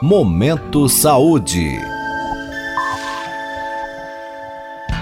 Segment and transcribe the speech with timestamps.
[0.00, 1.76] Momento Saúde.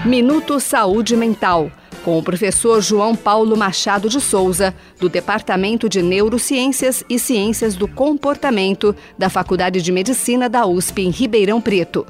[0.03, 1.71] Minuto Saúde Mental,
[2.03, 7.87] com o professor João Paulo Machado de Souza, do Departamento de Neurociências e Ciências do
[7.87, 12.03] Comportamento da Faculdade de Medicina da USP em Ribeirão Preto.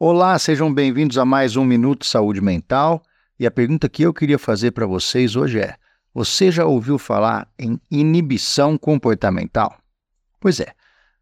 [0.00, 3.00] Olá, sejam bem-vindos a mais um Minuto Saúde Mental.
[3.38, 5.76] E a pergunta que eu queria fazer para vocês hoje é:
[6.12, 9.76] você já ouviu falar em inibição comportamental?
[10.40, 10.74] Pois é.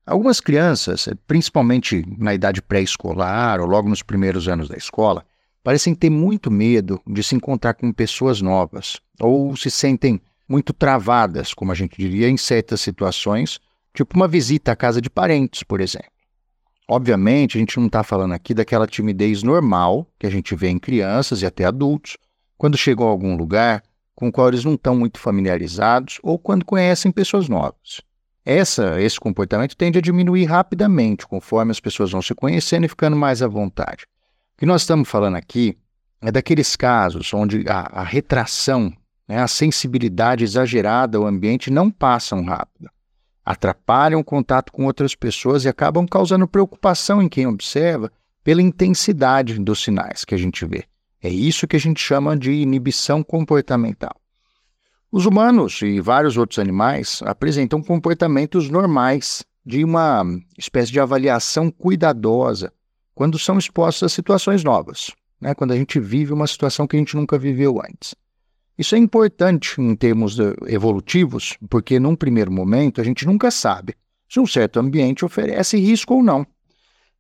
[0.07, 5.25] Algumas crianças, principalmente na idade pré-escolar ou logo nos primeiros anos da escola,
[5.63, 11.55] parecem ter muito medo de se encontrar com pessoas novas ou se sentem muito travadas,
[11.55, 13.61] como a gente diria, em certas situações,
[13.95, 16.11] tipo uma visita à casa de parentes, por exemplo.
[16.89, 20.79] Obviamente, a gente não está falando aqui daquela timidez normal que a gente vê em
[20.79, 22.17] crianças e até adultos,
[22.59, 26.65] quando chegam a algum lugar com o qual eles não estão muito familiarizados ou quando
[26.65, 28.01] conhecem pessoas novas.
[28.45, 33.17] Essa, esse comportamento tende a diminuir rapidamente conforme as pessoas vão se conhecendo e ficando
[33.17, 34.05] mais à vontade.
[34.55, 35.77] O que nós estamos falando aqui
[36.20, 38.92] é daqueles casos onde a, a retração,
[39.29, 42.91] né, a sensibilidade exagerada ao ambiente não passam rápido,
[43.45, 48.11] atrapalham o contato com outras pessoas e acabam causando preocupação em quem observa
[48.42, 50.84] pela intensidade dos sinais que a gente vê.
[51.23, 54.14] É isso que a gente chama de inibição comportamental.
[55.12, 60.25] Os humanos e vários outros animais apresentam comportamentos normais de uma
[60.56, 62.72] espécie de avaliação cuidadosa
[63.12, 65.52] quando são expostos a situações novas, né?
[65.52, 68.14] quando a gente vive uma situação que a gente nunca viveu antes.
[68.78, 73.97] Isso é importante em termos evolutivos, porque num primeiro momento a gente nunca sabe
[74.28, 76.47] se um certo ambiente oferece risco ou não.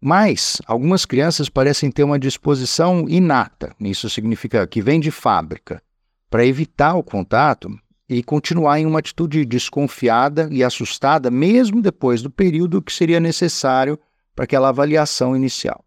[0.00, 5.82] Mas algumas crianças parecem ter uma disposição inata, isso significa que vem de fábrica,
[6.30, 7.68] para evitar o contato
[8.08, 13.98] e continuar em uma atitude desconfiada e assustada, mesmo depois do período que seria necessário
[14.34, 15.84] para aquela avaliação inicial.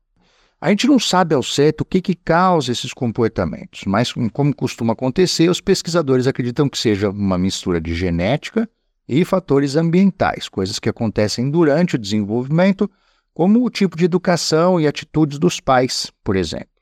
[0.59, 4.93] A gente não sabe ao certo o que, que causa esses comportamentos, mas, como costuma
[4.93, 8.69] acontecer, os pesquisadores acreditam que seja uma mistura de genética
[9.05, 12.89] e fatores ambientais, coisas que acontecem durante o desenvolvimento,
[13.33, 16.72] como o tipo de educação e atitudes dos pais, por exemplo.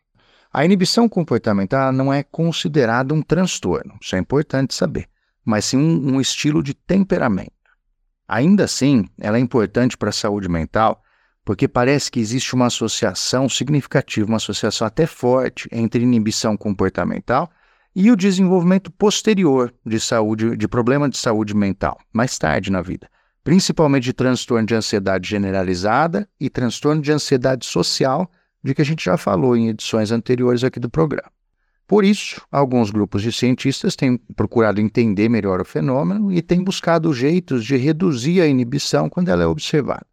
[0.54, 5.08] A inibição comportamental não é considerada um transtorno, isso é importante saber,
[5.46, 7.52] mas sim um, um estilo de temperamento.
[8.28, 11.02] Ainda assim, ela é importante para a saúde mental
[11.44, 17.50] porque parece que existe uma associação significativa, uma associação até forte entre inibição comportamental
[17.96, 23.10] e o desenvolvimento posterior de saúde, de problema de saúde mental, mais tarde na vida,
[23.44, 28.30] principalmente de transtorno de ansiedade generalizada e transtorno de ansiedade social
[28.64, 31.32] de que a gente já falou em edições anteriores aqui do programa.
[31.88, 37.14] Por isso, alguns grupos de cientistas têm procurado entender melhor o fenômeno e têm buscado
[37.14, 40.06] jeitos de reduzir a inibição quando ela é observada.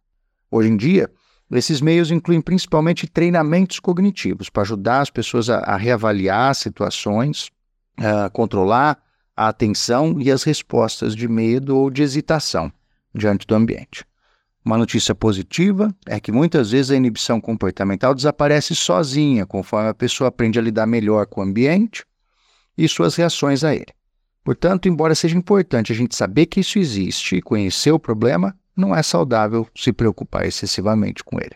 [0.51, 1.09] Hoje em dia,
[1.51, 7.49] esses meios incluem principalmente treinamentos cognitivos para ajudar as pessoas a, a reavaliar situações,
[7.97, 9.01] a controlar
[9.35, 12.69] a atenção e as respostas de medo ou de hesitação
[13.15, 14.05] diante do ambiente.
[14.69, 20.27] Uma notícia positiva é que muitas vezes a inibição comportamental desaparece sozinha, conforme a pessoa
[20.27, 22.05] aprende a lidar melhor com o ambiente
[22.77, 23.87] e suas reações a ele.
[24.43, 28.95] Portanto, embora seja importante a gente saber que isso existe e conhecer o problema, não
[28.95, 31.55] é saudável se preocupar excessivamente com ele.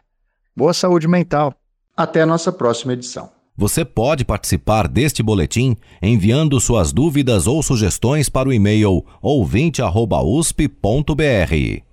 [0.56, 1.54] Boa saúde mental.
[1.96, 3.30] Até a nossa próxima edição.
[3.56, 11.93] Você pode participar deste boletim enviando suas dúvidas ou sugestões para o e-mail ouvinte@usp.br.